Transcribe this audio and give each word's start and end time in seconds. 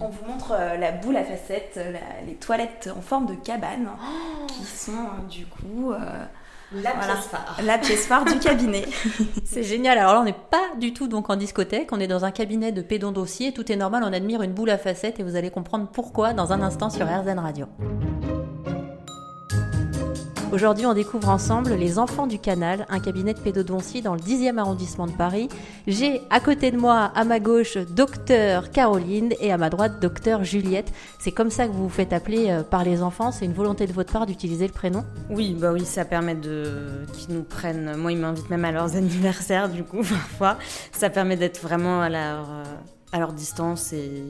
On 0.00 0.08
vous 0.08 0.24
montre 0.26 0.54
la 0.78 0.92
boule 0.92 1.16
à 1.16 1.22
facettes, 1.24 1.78
les 2.26 2.34
toilettes 2.34 2.90
en 2.96 3.00
forme 3.00 3.26
de 3.26 3.34
cabane, 3.34 3.88
Oh 3.94 4.46
qui 4.48 4.64
sont 4.64 4.92
du 5.30 5.46
coup 5.46 5.92
La 6.72 6.92
Voilà. 6.94 7.14
pièce 7.14 7.26
phare. 7.26 7.56
la 7.64 7.78
pièce 7.78 8.06
phare 8.06 8.24
du 8.24 8.38
cabinet. 8.40 8.84
C'est 9.44 9.62
génial. 9.62 9.96
Alors 9.98 10.14
là, 10.14 10.20
on 10.20 10.24
n'est 10.24 10.32
pas 10.32 10.64
du 10.80 10.92
tout 10.92 11.06
donc 11.06 11.30
en 11.30 11.36
discothèque. 11.36 11.90
On 11.92 12.00
est 12.00 12.08
dans 12.08 12.24
un 12.24 12.32
cabinet 12.32 12.72
de 12.72 12.82
pédon 12.82 13.12
dossier. 13.12 13.52
Tout 13.52 13.70
est 13.70 13.76
normal. 13.76 14.02
On 14.04 14.12
admire 14.12 14.42
une 14.42 14.52
boule 14.52 14.70
à 14.70 14.78
facettes 14.78 15.20
et 15.20 15.22
vous 15.22 15.36
allez 15.36 15.50
comprendre 15.50 15.88
pourquoi 15.92 16.32
dans 16.32 16.52
un 16.52 16.60
instant 16.62 16.90
sur 16.90 17.06
RZN 17.06 17.38
Radio. 17.38 17.66
Aujourd'hui, 20.54 20.86
on 20.86 20.94
découvre 20.94 21.30
ensemble 21.30 21.74
Les 21.74 21.98
Enfants 21.98 22.28
du 22.28 22.38
Canal, 22.38 22.86
un 22.88 23.00
cabinet 23.00 23.34
de 23.34 23.40
pédodontie 23.40 24.02
dans 24.02 24.14
le 24.14 24.20
10e 24.20 24.56
arrondissement 24.56 25.08
de 25.08 25.12
Paris. 25.12 25.48
J'ai 25.88 26.22
à 26.30 26.38
côté 26.38 26.70
de 26.70 26.76
moi, 26.76 27.10
à 27.16 27.24
ma 27.24 27.40
gauche, 27.40 27.76
docteur 27.76 28.70
Caroline 28.70 29.34
et 29.40 29.50
à 29.50 29.58
ma 29.58 29.68
droite, 29.68 29.98
docteur 30.00 30.44
Juliette. 30.44 30.92
C'est 31.18 31.32
comme 31.32 31.50
ça 31.50 31.66
que 31.66 31.72
vous 31.72 31.82
vous 31.82 31.88
faites 31.88 32.12
appeler 32.12 32.50
euh, 32.50 32.62
par 32.62 32.84
les 32.84 33.02
enfants. 33.02 33.32
C'est 33.32 33.46
une 33.46 33.52
volonté 33.52 33.88
de 33.88 33.92
votre 33.92 34.12
part 34.12 34.26
d'utiliser 34.26 34.68
le 34.68 34.72
prénom? 34.72 35.04
Oui, 35.28 35.56
bah 35.58 35.72
oui, 35.72 35.84
ça 35.84 36.04
permet 36.04 36.36
de 36.36 37.04
qu'ils 37.12 37.34
nous 37.34 37.42
prennent. 37.42 37.96
Moi, 37.96 38.12
ils 38.12 38.18
m'invitent 38.18 38.48
même 38.48 38.64
à 38.64 38.70
leurs 38.70 38.94
anniversaires, 38.96 39.68
du 39.68 39.82
coup, 39.82 40.04
parfois. 40.04 40.56
Ça 40.92 41.10
permet 41.10 41.36
d'être 41.36 41.60
vraiment 41.62 42.00
à 42.00 42.08
leur, 42.08 42.48
euh, 42.48 42.62
à 43.10 43.18
leur 43.18 43.32
distance 43.32 43.92
et 43.92 44.22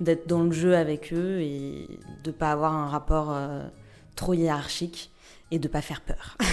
d'être 0.00 0.26
dans 0.26 0.42
le 0.42 0.50
jeu 0.50 0.74
avec 0.74 1.12
eux 1.12 1.38
et 1.38 1.86
de 2.24 2.32
pas 2.32 2.50
avoir 2.50 2.74
un 2.74 2.88
rapport 2.88 3.30
euh, 3.30 3.62
trop 4.16 4.34
hiérarchique 4.34 5.11
et 5.50 5.58
de 5.58 5.68
pas 5.68 5.80
faire 5.80 6.00
peur. 6.00 6.36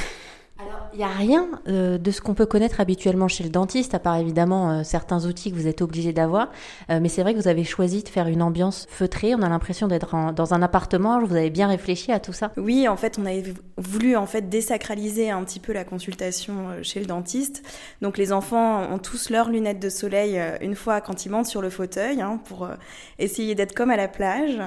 Alors, 0.61 0.89
il 0.91 0.97
n'y 0.97 1.05
a 1.05 1.07
rien 1.07 1.47
euh, 1.69 1.97
de 1.97 2.11
ce 2.11 2.19
qu'on 2.19 2.33
peut 2.33 2.45
connaître 2.45 2.81
habituellement 2.81 3.29
chez 3.29 3.45
le 3.45 3.49
dentiste, 3.49 3.93
à 3.93 3.99
part 3.99 4.17
évidemment 4.17 4.71
euh, 4.71 4.83
certains 4.83 5.25
outils 5.25 5.51
que 5.51 5.55
vous 5.55 5.67
êtes 5.67 5.81
obligé 5.81 6.11
d'avoir. 6.11 6.49
Euh, 6.89 6.99
mais 7.01 7.07
c'est 7.07 7.21
vrai 7.21 7.33
que 7.33 7.39
vous 7.39 7.47
avez 7.47 7.63
choisi 7.63 8.03
de 8.03 8.09
faire 8.09 8.27
une 8.27 8.41
ambiance 8.41 8.85
feutrée. 8.89 9.33
On 9.35 9.41
a 9.41 9.47
l'impression 9.47 9.87
d'être 9.87 10.33
dans 10.33 10.53
un 10.53 10.61
appartement. 10.61 11.23
Vous 11.23 11.37
avez 11.37 11.49
bien 11.49 11.67
réfléchi 11.67 12.11
à 12.11 12.19
tout 12.19 12.33
ça. 12.33 12.51
Oui, 12.57 12.89
en 12.89 12.97
fait, 12.97 13.17
on 13.17 13.25
avait 13.25 13.53
voulu 13.79 14.15
en 14.15 14.25
fait 14.25 14.49
désacraliser 14.49 15.29
un 15.31 15.43
petit 15.43 15.59
peu 15.59 15.73
la 15.73 15.83
consultation 15.83 16.69
euh, 16.69 16.83
chez 16.83 16.99
le 16.99 17.05
dentiste. 17.05 17.63
Donc 18.01 18.17
les 18.17 18.31
enfants 18.31 18.91
ont 18.91 18.99
tous 18.99 19.29
leurs 19.29 19.49
lunettes 19.49 19.79
de 19.79 19.89
soleil 19.89 20.37
euh, 20.37 20.57
une 20.61 20.75
fois 20.75 21.01
quand 21.01 21.25
ils 21.25 21.29
montent 21.29 21.47
sur 21.47 21.61
le 21.61 21.69
fauteuil 21.69 22.21
hein, 22.21 22.39
pour 22.45 22.65
euh, 22.65 22.75
essayer 23.17 23.55
d'être 23.55 23.73
comme 23.73 23.91
à 23.91 23.97
la 23.97 24.07
plage. 24.07 24.59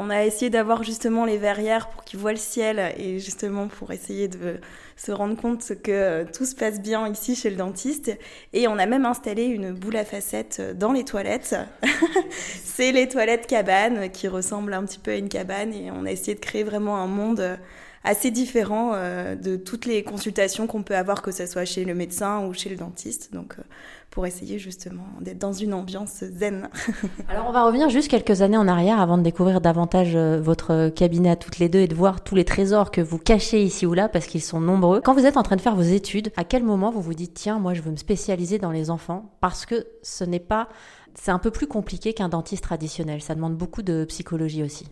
On 0.00 0.10
a 0.10 0.24
essayé 0.24 0.48
d'avoir 0.48 0.84
justement 0.84 1.24
les 1.24 1.38
verrières 1.38 1.88
pour 1.88 2.04
qu'ils 2.04 2.20
voient 2.20 2.30
le 2.30 2.38
ciel 2.38 2.94
et 2.98 3.18
justement 3.18 3.66
pour 3.66 3.90
essayer 3.90 4.28
de 4.28 4.60
se 4.96 5.10
rendre 5.10 5.36
compte 5.36 5.72
que 5.82 6.22
tout 6.32 6.44
se 6.44 6.54
passe 6.54 6.80
bien 6.80 7.08
ici 7.08 7.34
chez 7.34 7.50
le 7.50 7.56
dentiste. 7.56 8.16
Et 8.52 8.68
on 8.68 8.78
a 8.78 8.86
même 8.86 9.04
installé 9.04 9.46
une 9.46 9.72
boule 9.72 9.96
à 9.96 10.04
facettes 10.04 10.62
dans 10.78 10.92
les 10.92 11.04
toilettes. 11.04 11.56
C'est 12.30 12.92
les 12.92 13.08
toilettes 13.08 13.48
cabanes 13.48 14.08
qui 14.12 14.28
ressemblent 14.28 14.72
un 14.72 14.84
petit 14.84 15.00
peu 15.00 15.10
à 15.10 15.16
une 15.16 15.28
cabane 15.28 15.74
et 15.74 15.90
on 15.90 16.06
a 16.06 16.12
essayé 16.12 16.36
de 16.36 16.40
créer 16.40 16.62
vraiment 16.62 16.98
un 16.98 17.08
monde 17.08 17.58
assez 18.04 18.30
différent 18.30 18.92
euh, 18.94 19.34
de 19.34 19.56
toutes 19.56 19.86
les 19.86 20.02
consultations 20.02 20.66
qu'on 20.66 20.82
peut 20.82 20.96
avoir, 20.96 21.22
que 21.22 21.30
ce 21.30 21.46
soit 21.46 21.64
chez 21.64 21.84
le 21.84 21.94
médecin 21.94 22.46
ou 22.46 22.54
chez 22.54 22.70
le 22.70 22.76
dentiste. 22.76 23.32
Donc 23.32 23.56
euh, 23.58 23.62
pour 24.10 24.26
essayer 24.26 24.58
justement 24.58 25.06
d'être 25.20 25.38
dans 25.38 25.52
une 25.52 25.74
ambiance 25.74 26.24
zen. 26.24 26.70
Alors, 27.28 27.46
on 27.48 27.52
va 27.52 27.64
revenir 27.64 27.90
juste 27.90 28.08
quelques 28.08 28.42
années 28.42 28.56
en 28.56 28.66
arrière 28.66 29.00
avant 29.00 29.18
de 29.18 29.22
découvrir 29.22 29.60
davantage 29.60 30.16
euh, 30.16 30.40
votre 30.40 30.88
cabinet 30.88 31.30
à 31.30 31.36
toutes 31.36 31.58
les 31.58 31.68
deux 31.68 31.80
et 31.80 31.88
de 31.88 31.94
voir 31.94 32.22
tous 32.22 32.34
les 32.34 32.44
trésors 32.44 32.90
que 32.90 33.00
vous 33.00 33.18
cachez 33.18 33.62
ici 33.62 33.86
ou 33.86 33.94
là 33.94 34.08
parce 34.08 34.26
qu'ils 34.26 34.42
sont 34.42 34.60
nombreux. 34.60 35.00
Quand 35.00 35.14
vous 35.14 35.26
êtes 35.26 35.36
en 35.36 35.42
train 35.42 35.56
de 35.56 35.60
faire 35.60 35.76
vos 35.76 35.82
études, 35.82 36.32
à 36.36 36.44
quel 36.44 36.64
moment 36.64 36.90
vous 36.90 37.02
vous 37.02 37.14
dites 37.14 37.34
tiens, 37.34 37.58
moi 37.58 37.74
je 37.74 37.82
veux 37.82 37.90
me 37.90 37.96
spécialiser 37.96 38.58
dans 38.58 38.70
les 38.70 38.90
enfants 38.90 39.30
parce 39.40 39.66
que 39.66 39.86
ce 40.02 40.24
n'est 40.24 40.40
pas 40.40 40.68
c'est 41.14 41.32
un 41.32 41.38
peu 41.38 41.50
plus 41.50 41.66
compliqué 41.66 42.12
qu'un 42.14 42.28
dentiste 42.28 42.62
traditionnel. 42.62 43.22
Ça 43.22 43.34
demande 43.34 43.56
beaucoup 43.56 43.82
de 43.82 44.04
psychologie 44.04 44.62
aussi. 44.62 44.86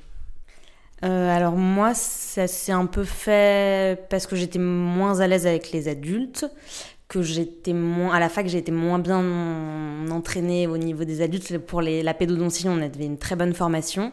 Euh, 1.04 1.34
alors 1.34 1.56
moi, 1.56 1.94
ça 1.94 2.46
s'est 2.46 2.72
un 2.72 2.86
peu 2.86 3.04
fait 3.04 4.08
parce 4.08 4.26
que 4.26 4.36
j'étais 4.36 4.58
moins 4.58 5.20
à 5.20 5.26
l'aise 5.26 5.46
avec 5.46 5.72
les 5.72 5.88
adultes, 5.88 6.46
que 7.08 7.22
j'étais 7.22 7.74
moins 7.74 8.14
à 8.14 8.20
la 8.20 8.28
fac, 8.28 8.52
été 8.52 8.72
moins 8.72 8.98
bien 8.98 9.22
entraînée 10.10 10.66
au 10.66 10.78
niveau 10.78 11.04
des 11.04 11.20
adultes. 11.20 11.58
Pour 11.58 11.82
les, 11.82 12.02
la 12.02 12.14
pédodontie, 12.14 12.68
on 12.68 12.80
avait 12.80 13.04
une 13.04 13.18
très 13.18 13.36
bonne 13.36 13.54
formation 13.54 14.12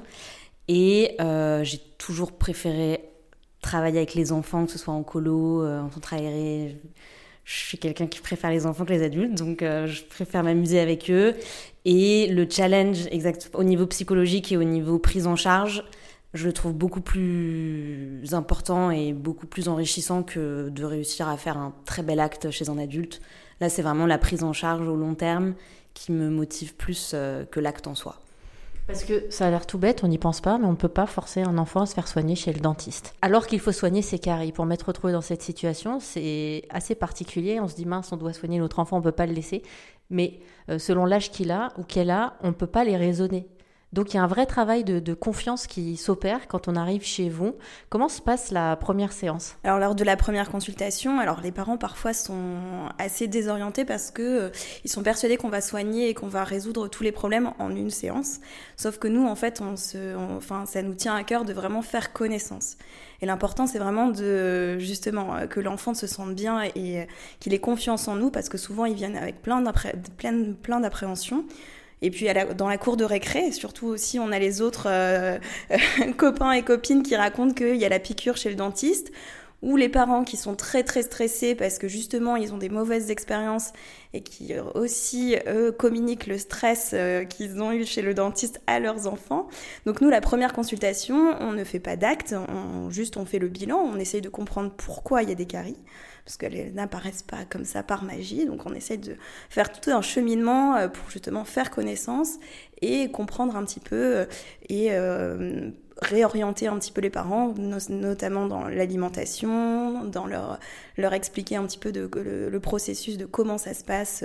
et 0.68 1.16
euh, 1.22 1.64
j'ai 1.64 1.80
toujours 1.98 2.34
préféré 2.34 3.02
travailler 3.62 3.98
avec 3.98 4.14
les 4.14 4.34
enfants, 4.34 4.66
que 4.66 4.72
ce 4.72 4.78
soit 4.78 4.94
en 4.94 5.04
colo, 5.04 5.64
euh, 5.64 5.82
en 5.82 5.90
centre 5.90 6.14
aéré. 6.14 6.78
Je 7.46 7.54
suis 7.54 7.78
quelqu'un 7.78 8.08
qui 8.08 8.20
préfère 8.20 8.52
les 8.52 8.66
enfants 8.66 8.86
que 8.86 8.94
les 8.94 9.04
adultes, 9.04 9.36
donc 9.36 9.60
je 9.60 10.04
préfère 10.04 10.44
m'amuser 10.44 10.80
avec 10.80 11.12
eux. 11.12 11.36
Et 11.84 12.28
le 12.28 12.48
challenge 12.50 13.08
exact 13.12 13.52
au 13.54 13.66
niveau 13.66 13.86
psychologique 13.88 14.54
et 14.54 14.58
au 14.58 14.64
niveau 14.64 14.98
prise 14.98 15.28
en 15.28 15.36
charge, 15.36 15.84
je 16.34 16.48
le 16.48 16.54
trouve 16.54 16.74
beaucoup 16.74 17.02
plus 17.02 18.22
important 18.32 18.90
et 18.90 19.14
beaucoup 19.14 19.46
plus 19.46 19.68
enrichissant 19.68 20.24
que 20.24 20.70
de 20.70 20.84
réussir 20.84 21.28
à 21.28 21.38
faire 21.38 21.58
un 21.58 21.74
très 21.86 22.02
bel 22.02 22.20
acte 22.20 22.50
chez 22.50 22.70
un 22.70 22.78
adulte. 22.78 23.22
Là, 23.62 23.70
c'est 23.70 23.84
vraiment 23.84 24.08
la 24.08 24.18
prise 24.18 24.44
en 24.44 24.54
charge 24.54 24.88
au 24.88 24.96
long 24.96 25.14
terme 25.14 25.54
qui 25.94 26.12
me 26.12 26.30
motive 26.30 26.76
plus 26.76 27.12
euh, 27.14 27.46
que 27.46 27.60
l'acte 27.60 27.86
en 27.86 27.94
soi. 27.94 28.16
Parce 28.88 29.06
que 29.06 29.30
ça 29.30 29.48
a 29.48 29.50
l'air 29.50 29.66
tout 29.66 29.78
bête, 29.78 30.04
on 30.04 30.08
n'y 30.08 30.18
pense 30.18 30.42
pas, 30.42 30.58
mais 30.58 30.66
on 30.66 30.72
ne 30.72 30.76
peut 30.76 30.90
pas 30.90 31.06
forcer 31.06 31.42
un 31.42 31.58
enfant 31.58 31.82
à 31.82 31.86
se 31.86 31.94
faire 31.94 32.08
soigner 32.08 32.36
chez 32.36 32.52
le 32.52 32.60
dentiste. 32.60 33.14
Alors 33.22 33.48
qu'il 33.48 33.60
faut 33.62 33.72
soigner 33.72 34.02
ses 34.02 34.20
caries. 34.20 34.52
Pour 34.52 34.66
m'être 34.66 34.88
retrouvé 34.88 35.14
dans 35.14 35.22
cette 35.22 35.42
situation, 35.42 36.00
c'est 36.02 36.64
assez 36.70 36.96
particulier. 36.96 37.62
On 37.62 37.68
se 37.68 37.76
dit 37.76 37.86
mince, 37.86 38.12
on 38.12 38.18
doit 38.18 38.34
soigner 38.34 38.60
notre 38.60 38.80
enfant, 38.80 38.98
on 38.98 39.00
ne 39.00 39.06
peut 39.06 39.14
pas 39.14 39.26
le 39.26 39.34
laisser. 39.34 39.64
Mais 40.10 40.40
euh, 40.70 40.80
selon 40.80 41.06
l'âge 41.06 41.32
qu'il 41.32 41.52
a 41.52 41.72
ou 41.78 41.84
qu'elle 41.84 42.10
a, 42.10 42.34
on 42.42 42.48
ne 42.48 42.54
peut 42.54 42.68
pas 42.68 42.84
les 42.84 42.98
raisonner. 42.98 43.48
Donc 43.94 44.14
il 44.14 44.18
y 44.18 44.20
a 44.20 44.24
un 44.24 44.28
vrai 44.28 44.48
travail 44.48 44.84
de, 44.84 45.14
confiance 45.14 45.68
qui 45.68 45.96
s'opère 45.98 46.48
quand 46.48 46.68
on 46.68 46.76
arrive 46.76 47.04
chez 47.04 47.30
vous. 47.30 47.56
Comment 47.90 48.10
se 48.10 48.22
passe 48.22 48.50
la 48.52 48.76
première 48.76 49.12
séance? 49.12 49.56
Alors 49.64 49.78
lors 49.78 49.94
de 49.94 50.04
la 50.04 50.18
première 50.18 50.50
consultation, 50.50 51.20
alors 51.20 51.42
les 51.42 51.52
parents 51.52 51.78
parfois 51.78 52.14
sont 52.14 52.58
assez 52.98 53.28
désorientés 53.28 53.86
parce 53.86 54.10
que 54.10 54.22
euh, 54.22 54.50
ils 54.84 54.90
sont 54.90 55.04
persuadés 55.04 55.38
qu'on 55.38 55.50
va 55.50 55.62
soigner 55.62 56.10
et 56.10 56.14
qu'on 56.16 56.28
va 56.28 56.44
résoudre 56.44 56.88
tous 56.88 57.04
les 57.04 57.12
problèmes 57.12 57.52
en 57.60 57.70
une 57.70 57.92
séance. 57.92 58.40
Sauf 58.78 58.98
que 58.98 59.08
nous 59.08 59.28
en 59.28 59.36
fait, 59.36 59.62
on 59.62 59.78
se, 59.78 60.16
enfin 60.16 60.66
ça 60.66 60.82
nous 60.82 60.96
tient 60.96 61.16
à 61.16 61.24
cœur 61.24 61.46
de 61.46 61.54
vraiment 61.54 61.84
faire 61.84 62.14
connaissance. 62.14 62.78
Et 63.22 63.28
l'important 63.28 63.68
c'est 63.68 63.80
vraiment 63.80 64.08
de 64.08 64.80
justement 64.80 65.36
euh, 65.36 65.46
que 65.46 65.60
l'enfant 65.60 65.94
se 65.94 66.08
sente 66.08 66.34
bien 66.34 66.64
et 66.64 67.02
euh, 67.02 67.06
qu'il 67.40 67.54
ait 67.54 67.60
confiance 67.60 68.08
en 68.08 68.16
nous 68.16 68.32
parce 68.32 68.50
que 68.50 68.58
souvent 68.58 68.86
ils 68.86 68.96
viennent 68.96 69.18
avec 69.18 69.44
plein 69.44 69.64
plein, 70.18 70.54
plein 70.64 70.80
d'appréhensions. 70.80 71.46
Et 72.04 72.12
puis 72.12 72.28
dans 72.58 72.68
la 72.68 72.78
cour 72.78 72.98
de 72.98 73.06
récré, 73.06 73.54
surtout 73.54 73.88
aussi, 73.88 74.20
on 74.20 74.34
a 74.34 74.38
les 74.38 74.62
autres 74.62 74.88
euh, 74.88 75.40
copains 76.18 76.52
et 76.52 76.62
copines 76.62 77.02
qui 77.02 77.16
racontent 77.16 77.54
qu'il 77.54 77.78
y 77.78 77.86
a 77.86 77.90
la 77.90 78.00
piqûre 78.00 78.36
chez 78.36 78.50
le 78.50 78.56
dentiste, 78.56 79.12
ou 79.62 79.78
les 79.78 79.88
parents 79.88 80.26
qui 80.26 80.36
sont 80.36 80.56
très 80.56 80.84
très 80.84 81.04
stressés 81.04 81.56
parce 81.56 81.80
que 81.80 81.88
justement 81.88 82.36
ils 82.36 82.54
ont 82.54 82.58
des 82.58 82.68
mauvaises 82.68 83.10
expériences 83.10 83.72
et 84.14 84.22
qui 84.22 84.54
euh, 84.54 84.64
aussi 84.76 85.38
eux 85.48 85.72
communiquent 85.72 86.28
le 86.28 86.38
stress 86.38 86.92
euh, 86.94 87.24
qu'ils 87.24 87.62
ont 87.62 87.72
eu 87.72 87.86
chez 87.86 88.02
le 88.02 88.14
dentiste 88.14 88.60
à 88.68 88.82
leurs 88.82 89.08
enfants. 89.08 89.48
Donc 89.86 90.02
nous 90.02 90.10
la 90.10 90.20
première 90.20 90.52
consultation, 90.52 91.38
on 91.40 91.54
ne 91.54 91.64
fait 91.64 91.80
pas 91.80 91.96
d'acte, 91.96 92.36
on 92.50 92.90
juste 92.90 93.16
on 93.16 93.24
fait 93.24 93.40
le 93.40 93.48
bilan, 93.48 93.78
on 93.78 93.98
essaye 93.98 94.20
de 94.20 94.28
comprendre 94.28 94.74
pourquoi 94.76 95.24
il 95.24 95.30
y 95.30 95.32
a 95.32 95.36
des 95.36 95.48
caries 95.48 95.80
parce 96.26 96.38
qu'elles 96.38 96.74
n'apparaissent 96.74 97.24
pas 97.24 97.46
comme 97.50 97.66
ça 97.66 97.84
par 97.84 98.04
magie. 98.04 98.46
Donc 98.46 98.66
on 98.66 98.74
essaye 98.74 98.98
de 98.98 99.16
faire 99.50 99.72
tout 99.72 99.92
un 99.92 100.02
cheminement 100.02 100.76
euh, 100.76 100.88
pour 100.88 101.10
justement 101.10 101.44
faire 101.44 101.70
connaissance 101.70 102.36
et 102.82 103.12
comprendre 103.12 103.56
un 103.56 103.64
petit 103.66 103.80
peu 103.80 103.96
euh, 104.18 104.26
et 104.70 104.90
euh, 104.92 105.70
réorienter 106.02 106.68
un 106.68 106.78
petit 106.80 106.92
peu 106.92 107.02
les 107.02 107.10
parents, 107.10 107.54
no- 107.58 107.78
notamment 107.90 108.48
dans 108.48 108.68
l'alimentation, 108.68 110.06
dans 110.06 110.26
leur, 110.26 110.60
leur 110.98 111.14
expliquer 111.14 111.56
un 111.58 111.66
petit 111.66 111.78
peu 111.78 111.92
le, 111.92 112.60
processus 112.60 113.18
de 113.18 113.26
comment 113.26 113.58
ça 113.58 113.74
se 113.74 113.84
passe, 113.84 114.24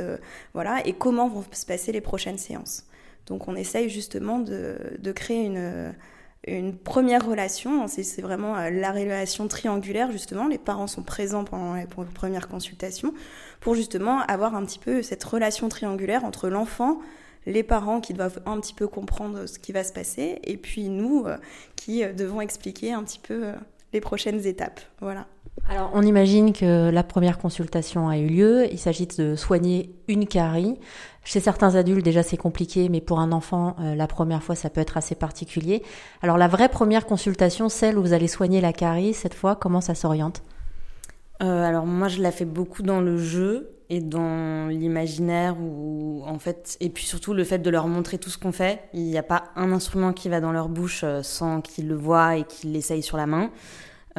voilà, 0.55 0.85
et 0.87 0.95
comment 0.95 1.29
vont 1.29 1.45
se 1.53 1.67
passer 1.67 1.93
les 1.93 2.01
prochaines 2.01 2.39
séances. 2.39 2.85
Donc 3.27 3.49
on 3.49 3.55
essaye 3.55 3.91
justement 3.91 4.39
de, 4.39 4.77
de 4.99 5.13
créer 5.13 5.45
une, 5.45 5.93
une 6.47 6.77
première 6.77 7.27
relation, 7.27 7.89
c'est 7.89 8.03
c'est 8.03 8.23
vraiment 8.23 8.57
euh, 8.57 8.71
la 8.71 8.93
relation 8.93 9.49
triangulaire 9.49 10.13
justement, 10.13 10.47
les 10.47 10.59
parents 10.59 10.87
sont 10.87 11.03
présents 11.03 11.45
pendant 11.45 11.75
la 11.75 11.87
première 11.87 12.49
consultation 12.49 13.13
pour 13.61 13.75
justement 13.75 14.21
avoir 14.21 14.55
un 14.55 14.65
petit 14.65 14.79
peu 14.79 15.03
cette 15.03 15.25
relation 15.25 15.69
triangulaire 15.69 16.25
entre 16.25 16.49
l'enfant, 16.49 17.01
les 17.47 17.63
parents 17.63 18.01
qui 18.01 18.15
doivent 18.15 18.41
un 18.47 18.61
petit 18.61 18.75
peu 18.75 18.87
comprendre 18.87 19.47
ce 19.47 19.59
qui 19.59 19.73
va 19.73 19.83
se 19.83 19.93
passer 19.93 20.39
et 20.45 20.57
puis 20.57 20.89
nous 20.89 21.25
euh, 21.27 21.37
qui 21.77 22.05
euh, 22.05 22.13
devons 22.13 22.41
expliquer 22.41 22.93
un 22.93 23.03
petit 23.03 23.21
peu 23.21 23.53
les 23.93 24.01
prochaines 24.01 24.47
étapes. 24.47 24.81
Voilà. 25.01 25.27
Alors, 25.69 25.91
on 25.93 26.03
imagine 26.03 26.53
que 26.53 26.91
la 26.91 27.03
première 27.03 27.39
consultation 27.39 28.09
a 28.09 28.19
eu 28.19 28.27
lieu. 28.27 28.67
Il 28.71 28.79
s'agit 28.79 29.07
de 29.07 29.35
soigner 29.37 29.95
une 30.07 30.27
carie. 30.27 30.79
Chez 31.25 31.41
certains 31.41 31.75
adultes, 31.75 32.05
déjà, 32.05 32.23
c'est 32.23 32.37
compliqué, 32.37 32.89
mais 32.89 33.01
pour 33.01 33.21
un 33.21 33.33
enfant, 33.33 33.77
euh, 33.81 33.95
la 33.95 34.07
première 34.07 34.43
fois, 34.43 34.55
ça 34.55 34.71
peut 34.71 34.81
être 34.81 34.97
assez 34.97 35.15
particulier. 35.15 35.83
Alors, 36.23 36.39
la 36.39 36.49
vraie 36.49 36.69
première 36.69 37.07
consultation, 37.07 37.69
celle 37.69 37.99
où 37.99 38.03
vous 38.03 38.13
allez 38.13 38.29
soigner 38.29 38.61
la 38.61 38.73
carie, 38.73 39.13
cette 39.13 39.35
fois, 39.35 39.57
comment 39.57 39.81
ça 39.81 39.95
s'oriente? 39.95 40.43
Euh, 41.43 41.65
alors 41.65 41.87
moi, 41.87 42.09
je 42.09 42.23
la 42.23 42.33
fais 42.33 42.45
beaucoup 42.45 42.83
dans 42.83 43.01
le 43.01 43.19
jeu 43.19 43.78
et 43.91 44.01
dans 44.01 44.69
l'imaginaire 44.69 45.57
ou 45.61 46.23
en 46.27 46.39
fait 46.39 46.77
et 46.81 46.91
puis 46.91 47.05
surtout 47.05 47.33
le 47.33 47.45
fait 47.45 47.59
de 47.59 47.71
leur 47.71 47.89
montrer 47.89 48.19
tout 48.19 48.29
ce 48.29 48.37
qu'on 48.37 48.53
fait 48.53 48.81
il 48.93 49.03
n'y 49.05 49.17
a 49.17 49.23
pas 49.23 49.45
un 49.57 49.73
instrument 49.73 50.13
qui 50.13 50.29
va 50.29 50.41
dans 50.41 50.53
leur 50.53 50.69
bouche 50.69 51.03
euh, 51.05 51.23
sans 51.23 51.61
qu'ils 51.61 51.89
le 51.89 51.95
voient 51.95 52.37
et 52.37 52.45
qu'ils 52.45 52.73
l'essayent 52.73 53.03
sur 53.03 53.17
la 53.17 53.27
main. 53.27 53.51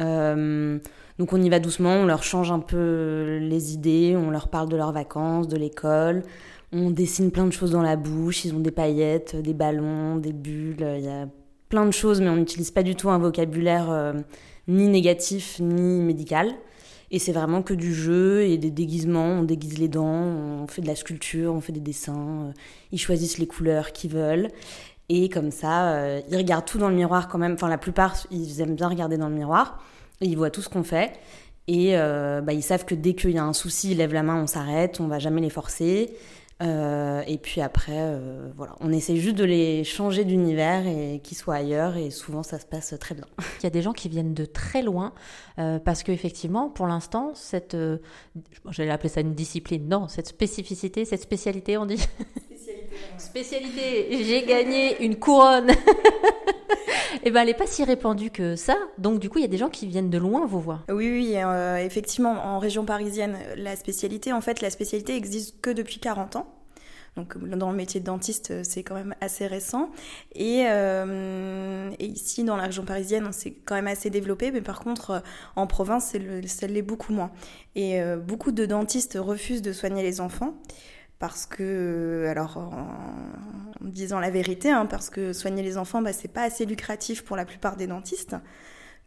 Euh, 0.00 0.78
donc 1.18 1.32
on 1.32 1.40
y 1.40 1.48
va 1.48 1.60
doucement 1.60 1.94
on 1.94 2.06
leur 2.06 2.22
change 2.22 2.50
un 2.50 2.58
peu 2.58 3.38
les 3.40 3.74
idées 3.74 4.16
on 4.16 4.30
leur 4.30 4.48
parle 4.48 4.68
de 4.68 4.76
leurs 4.76 4.92
vacances 4.92 5.48
de 5.48 5.56
l'école. 5.56 6.22
On 6.72 6.90
dessine 6.90 7.32
plein 7.32 7.46
de 7.46 7.52
choses 7.52 7.72
dans 7.72 7.82
la 7.82 7.96
bouche 7.96 8.44
ils 8.44 8.54
ont 8.54 8.60
des 8.60 8.70
paillettes 8.70 9.36
des 9.36 9.54
ballons 9.54 10.16
des 10.16 10.32
bulles 10.32 10.96
il 10.98 11.04
y 11.04 11.08
a 11.08 11.28
plein 11.68 11.86
de 11.86 11.92
choses 11.92 12.20
mais 12.20 12.28
on 12.28 12.36
n'utilise 12.36 12.72
pas 12.72 12.82
du 12.82 12.96
tout 12.96 13.10
un 13.10 13.18
vocabulaire 13.18 13.90
euh, 13.90 14.14
ni 14.66 14.88
négatif 14.88 15.60
ni 15.60 16.00
médical 16.00 16.54
et 17.10 17.18
c'est 17.18 17.32
vraiment 17.32 17.62
que 17.62 17.74
du 17.74 17.92
jeu 17.92 18.42
et 18.42 18.56
des 18.56 18.70
déguisements. 18.70 19.26
On 19.26 19.42
déguise 19.42 19.78
les 19.78 19.88
dents, 19.88 20.04
on 20.04 20.66
fait 20.68 20.80
de 20.82 20.86
la 20.86 20.94
sculpture, 20.94 21.52
on 21.52 21.60
fait 21.60 21.72
des 21.72 21.80
dessins. 21.80 22.48
Euh, 22.48 22.52
ils 22.92 23.00
choisissent 23.00 23.38
les 23.38 23.48
couleurs 23.48 23.92
qu'ils 23.92 24.10
veulent. 24.10 24.48
Et 25.08 25.28
comme 25.28 25.50
ça, 25.50 25.94
euh, 25.94 26.20
ils 26.30 26.36
regardent 26.36 26.66
tout 26.66 26.78
dans 26.78 26.88
le 26.88 26.94
miroir 26.94 27.28
quand 27.28 27.38
même. 27.38 27.54
Enfin, 27.54 27.68
la 27.68 27.78
plupart, 27.78 28.16
ils 28.30 28.60
aiment 28.60 28.76
bien 28.76 28.88
regarder 28.88 29.16
dans 29.16 29.28
le 29.28 29.34
miroir. 29.34 29.82
Et 30.20 30.26
ils 30.26 30.36
voient 30.36 30.50
tout 30.50 30.62
ce 30.62 30.68
qu'on 30.68 30.84
fait. 30.84 31.14
Et 31.66 31.98
euh, 31.98 32.40
bah, 32.42 32.52
ils 32.52 32.62
savent 32.62 32.84
que 32.84 32.94
dès 32.94 33.14
qu'il 33.14 33.32
y 33.32 33.38
a 33.38 33.44
un 33.44 33.52
souci, 33.52 33.92
ils 33.92 33.98
lèvent 33.98 34.14
la 34.14 34.22
main, 34.22 34.40
on 34.40 34.46
s'arrête, 34.46 35.00
on 35.00 35.08
va 35.08 35.18
jamais 35.18 35.40
les 35.40 35.50
forcer. 35.50 36.14
Euh, 36.62 37.22
et 37.26 37.38
puis 37.38 37.60
après, 37.62 37.96
euh, 37.96 38.50
voilà, 38.56 38.74
on 38.80 38.92
essaie 38.92 39.16
juste 39.16 39.36
de 39.36 39.44
les 39.44 39.82
changer 39.82 40.24
d'univers 40.24 40.86
et 40.86 41.20
qu'ils 41.22 41.36
soient 41.36 41.54
ailleurs. 41.54 41.96
Et 41.96 42.10
souvent, 42.10 42.42
ça 42.42 42.58
se 42.58 42.66
passe 42.66 42.94
très 43.00 43.14
bien. 43.14 43.24
Il 43.60 43.64
y 43.64 43.66
a 43.66 43.70
des 43.70 43.82
gens 43.82 43.92
qui 43.92 44.08
viennent 44.08 44.34
de 44.34 44.44
très 44.44 44.82
loin 44.82 45.12
euh, 45.58 45.78
parce 45.78 46.02
qu'effectivement, 46.02 46.68
pour 46.68 46.86
l'instant, 46.86 47.32
cette, 47.34 47.74
euh, 47.74 47.98
j'allais 48.70 48.90
appeler 48.90 49.08
ça 49.08 49.20
une 49.20 49.34
discipline, 49.34 49.88
non, 49.88 50.08
cette 50.08 50.28
spécificité, 50.28 51.04
cette 51.04 51.22
spécialité, 51.22 51.78
on 51.78 51.86
dit. 51.86 51.98
Spécialité. 52.46 52.96
Spécialité. 53.16 54.24
J'ai 54.24 54.44
gagné 54.44 55.02
une 55.02 55.16
couronne. 55.16 55.70
Eh 57.22 57.30
ben, 57.30 57.42
elle 57.42 57.48
n'est 57.48 57.54
pas 57.54 57.66
si 57.66 57.84
répandue 57.84 58.30
que 58.30 58.56
ça. 58.56 58.76
Donc, 58.98 59.20
du 59.20 59.28
coup, 59.28 59.38
il 59.38 59.42
y 59.42 59.44
a 59.44 59.48
des 59.48 59.58
gens 59.58 59.68
qui 59.68 59.86
viennent 59.86 60.10
de 60.10 60.18
loin 60.18 60.46
vous 60.46 60.60
voir. 60.60 60.84
Oui, 60.88 61.08
oui, 61.10 61.34
euh, 61.36 61.76
effectivement, 61.76 62.32
en 62.32 62.58
région 62.58 62.84
parisienne, 62.84 63.36
la 63.56 63.76
spécialité, 63.76 64.32
en 64.32 64.40
fait, 64.40 64.62
la 64.62 64.70
spécialité 64.70 65.16
existe 65.16 65.60
que 65.60 65.70
depuis 65.70 65.98
40 65.98 66.36
ans. 66.36 66.54
Donc, 67.16 67.36
dans 67.38 67.70
le 67.70 67.76
métier 67.76 68.00
de 68.00 68.06
dentiste, 68.06 68.62
c'est 68.62 68.82
quand 68.82 68.94
même 68.94 69.14
assez 69.20 69.46
récent. 69.46 69.90
Et, 70.34 70.64
euh, 70.68 71.90
ici, 71.98 72.44
dans 72.44 72.56
la 72.56 72.64
région 72.64 72.84
parisienne, 72.84 73.28
c'est 73.32 73.50
quand 73.50 73.74
même 73.74 73.88
assez 73.88 74.08
développé. 74.08 74.50
Mais 74.52 74.62
par 74.62 74.80
contre, 74.80 75.22
en 75.56 75.66
province, 75.66 76.16
ça 76.46 76.66
l'est 76.66 76.82
beaucoup 76.82 77.12
moins. 77.12 77.32
Et 77.74 78.00
euh, 78.00 78.16
beaucoup 78.16 78.52
de 78.52 78.64
dentistes 78.64 79.18
refusent 79.20 79.62
de 79.62 79.72
soigner 79.72 80.02
les 80.02 80.20
enfants 80.20 80.54
parce 81.20 81.46
que, 81.46 82.26
alors 82.28 82.56
en, 82.56 82.88
disant 83.82 84.18
la 84.18 84.30
vérité, 84.30 84.70
hein, 84.70 84.86
parce 84.86 85.10
que 85.10 85.32
soigner 85.32 85.62
les 85.62 85.76
enfants, 85.78 86.02
bah, 86.02 86.12
c'est 86.12 86.28
pas 86.28 86.42
assez 86.42 86.66
lucratif 86.66 87.22
pour 87.24 87.36
la 87.36 87.44
plupart 87.44 87.76
des 87.76 87.86
dentistes. 87.86 88.34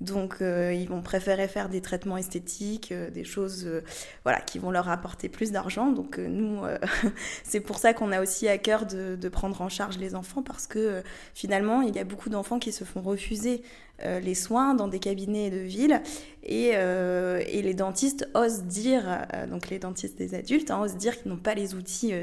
Donc 0.01 0.37
euh, 0.41 0.73
ils 0.73 0.89
vont 0.89 1.01
préférer 1.01 1.47
faire 1.47 1.69
des 1.69 1.81
traitements 1.81 2.17
esthétiques, 2.17 2.91
euh, 2.91 3.09
des 3.09 3.23
choses 3.23 3.65
euh, 3.65 3.83
voilà, 4.23 4.41
qui 4.41 4.59
vont 4.59 4.71
leur 4.71 4.89
apporter 4.89 5.29
plus 5.29 5.51
d'argent. 5.51 5.91
Donc 5.91 6.17
nous, 6.17 6.61
c'est 7.43 7.61
pour 7.61 7.77
ça 7.77 7.93
qu'on 7.93 8.11
a 8.11 8.21
aussi 8.21 8.47
à 8.47 8.57
cœur 8.57 8.85
de, 8.85 9.29
prendre 9.29 9.61
en 9.61 9.69
charge 9.69 9.97
les 9.97 10.15
enfants 10.15 10.43
parce 10.43 10.67
que 10.67 11.01
finalement, 11.33 11.81
il 11.81 11.95
y 11.95 11.99
a 11.99 12.03
beaucoup 12.03 12.29
d'enfants 12.29 12.59
qui 12.59 12.71
se 12.71 12.83
font 12.83 13.01
refuser 13.01 13.63
les 14.03 14.35
soins 14.35 14.75
dans 14.75 14.87
des 14.87 14.99
cabinets 14.99 15.49
de 15.49 15.57
ville 15.57 16.01
et, 16.43 16.71
et 16.71 17.61
les 17.61 17.73
dentistes 17.73 18.29
osent 18.35 18.63
dire, 18.63 19.25
donc 19.49 19.69
les 19.69 19.79
dentistes 19.79 20.17
des 20.17 20.35
adultes, 20.35 20.69
hein, 20.69 20.81
osent 20.81 20.97
dire 20.97 21.19
qu'ils 21.19 21.31
n'ont 21.31 21.37
pas 21.37 21.55
les 21.55 21.73
outils 21.73 22.13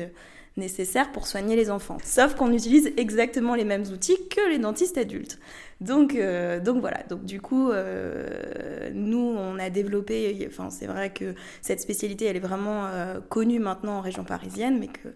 nécessaires 0.61 1.11
pour 1.11 1.27
soigner 1.27 1.57
les 1.57 1.71
enfants. 1.71 1.99
Sauf 2.05 2.37
qu'on 2.37 2.53
utilise 2.53 2.93
exactement 2.97 3.57
les 3.57 3.65
mêmes 3.65 3.85
outils 3.93 4.29
que 4.29 4.49
les 4.49 4.59
dentistes 4.59 4.97
adultes. 4.97 5.39
Donc, 5.81 6.15
euh, 6.15 6.61
donc 6.61 6.81
voilà. 6.81 7.03
Donc 7.09 7.25
du 7.25 7.41
coup, 7.41 7.71
euh, 7.71 8.91
nous, 8.93 9.19
on 9.19 9.59
a 9.59 9.71
développé. 9.71 10.47
Enfin, 10.49 10.71
c'est 10.71 10.87
vrai 10.87 11.11
que 11.11 11.35
cette 11.63 11.81
spécialité, 11.81 12.27
elle 12.27 12.37
est 12.37 12.41
vraiment 12.41 12.87
euh, 12.87 13.21
connue 13.29 13.59
maintenant 13.59 13.99
en 13.99 14.01
région 14.01 14.25
parisienne, 14.25 14.79
mais 14.79 14.89
que 14.89 15.09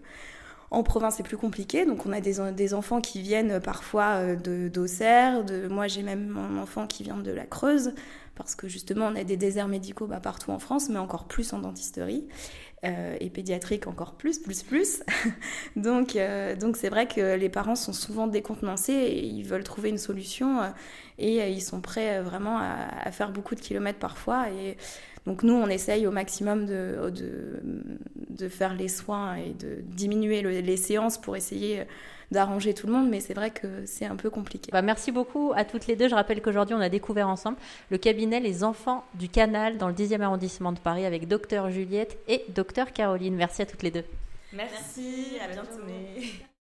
en 0.71 0.81
province, 0.83 1.15
c'est 1.17 1.23
plus 1.23 1.37
compliqué. 1.37 1.85
Donc, 1.85 2.05
on 2.05 2.11
a 2.11 2.19
des, 2.19 2.73
enfants 2.73 2.99
qui 2.99 3.21
viennent 3.21 3.61
parfois 3.61 4.35
d'Auxerre. 4.35 5.45
Moi, 5.69 5.87
j'ai 5.87 6.01
même 6.01 6.27
mon 6.27 6.59
enfant 6.59 6.87
qui 6.87 7.03
vient 7.03 7.17
de 7.17 7.31
la 7.31 7.45
Creuse, 7.45 7.93
parce 8.33 8.55
que 8.55 8.67
justement, 8.67 9.05
on 9.05 9.15
a 9.15 9.23
des 9.23 9.37
déserts 9.37 9.67
médicaux 9.67 10.07
bah, 10.07 10.19
partout 10.19 10.51
en 10.51 10.59
France, 10.59 10.89
mais 10.89 10.97
encore 10.97 11.25
plus 11.25 11.53
en 11.53 11.59
dentisterie 11.59 12.27
euh, 12.83 13.15
et 13.19 13.29
pédiatrique 13.29 13.87
encore 13.87 14.13
plus, 14.13 14.37
plus, 14.37 14.61
plus. 14.61 15.01
donc, 15.75 16.15
euh, 16.15 16.55
donc 16.55 16.77
c'est 16.77 16.89
vrai 16.89 17.07
que 17.07 17.35
les 17.35 17.49
parents 17.49 17.75
sont 17.75 17.93
souvent 17.93 18.27
décontenancés 18.27 18.93
et 18.93 19.25
ils 19.25 19.43
veulent 19.43 19.63
trouver 19.63 19.89
une 19.89 19.97
solution 19.97 20.61
euh, 20.61 20.69
et 21.17 21.49
ils 21.51 21.61
sont 21.61 21.81
prêts 21.81 22.21
vraiment 22.21 22.59
à, 22.59 22.75
à, 23.03 23.11
faire 23.11 23.31
beaucoup 23.31 23.55
de 23.55 23.61
kilomètres 23.61 23.97
parfois. 23.97 24.49
Et 24.51 24.77
donc 25.25 25.43
nous, 25.43 25.53
on 25.53 25.67
essaye 25.67 26.05
au 26.07 26.11
maximum 26.11 26.65
de, 26.65 27.09
de, 27.09 27.61
de 28.29 28.49
faire 28.49 28.73
les 28.75 28.87
soins 28.87 29.35
et 29.35 29.53
de 29.53 29.77
diminuer 29.81 30.41
le, 30.41 30.59
les 30.59 30.77
séances 30.77 31.17
pour 31.17 31.35
essayer 31.35 31.83
d'arranger 32.31 32.73
tout 32.73 32.87
le 32.87 32.93
monde, 32.93 33.09
mais 33.09 33.19
c'est 33.19 33.33
vrai 33.33 33.51
que 33.51 33.85
c'est 33.85 34.05
un 34.05 34.15
peu 34.15 34.29
compliqué. 34.29 34.71
Bah, 34.71 34.81
merci 34.81 35.11
beaucoup 35.11 35.51
à 35.55 35.63
toutes 35.65 35.87
les 35.87 35.95
deux. 35.95 36.09
Je 36.09 36.15
rappelle 36.15 36.41
qu'aujourd'hui, 36.41 36.75
on 36.75 36.79
a 36.81 36.89
découvert 36.89 37.29
ensemble 37.29 37.57
le 37.89 37.97
cabinet 37.97 38.39
Les 38.39 38.63
Enfants 38.63 39.03
du 39.15 39.29
Canal 39.29 39.77
dans 39.77 39.87
le 39.87 39.93
10e 39.93 40.21
arrondissement 40.21 40.71
de 40.71 40.79
Paris 40.79 41.05
avec 41.05 41.27
docteur 41.27 41.69
Juliette 41.69 42.17
et 42.27 42.43
docteur 42.49 42.93
Caroline. 42.93 43.35
Merci 43.35 43.61
à 43.61 43.65
toutes 43.65 43.83
les 43.83 43.91
deux. 43.91 44.05
Merci, 44.53 45.37
à 45.43 45.51
bientôt. 45.51 45.81